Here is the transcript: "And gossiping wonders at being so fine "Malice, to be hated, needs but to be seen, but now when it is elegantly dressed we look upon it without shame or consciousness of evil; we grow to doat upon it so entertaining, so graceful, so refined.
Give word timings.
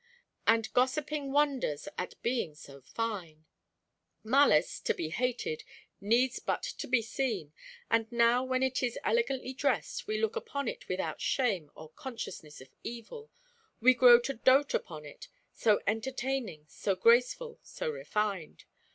"And 0.47 0.73
gossiping 0.73 1.31
wonders 1.31 1.87
at 1.95 2.19
being 2.23 2.55
so 2.55 2.81
fine 2.81 3.45
"Malice, 4.23 4.79
to 4.79 4.95
be 4.95 5.11
hated, 5.11 5.63
needs 5.99 6.39
but 6.39 6.63
to 6.63 6.87
be 6.87 7.03
seen, 7.03 7.53
but 7.87 8.11
now 8.11 8.43
when 8.43 8.63
it 8.63 8.81
is 8.81 8.97
elegantly 9.03 9.53
dressed 9.53 10.07
we 10.07 10.17
look 10.17 10.35
upon 10.35 10.67
it 10.67 10.89
without 10.89 11.21
shame 11.21 11.69
or 11.75 11.87
consciousness 11.89 12.61
of 12.61 12.71
evil; 12.83 13.29
we 13.79 13.93
grow 13.93 14.19
to 14.21 14.33
doat 14.33 14.73
upon 14.73 15.05
it 15.05 15.27
so 15.53 15.79
entertaining, 15.85 16.65
so 16.67 16.95
graceful, 16.95 17.59
so 17.61 17.87
refined. 17.87 18.65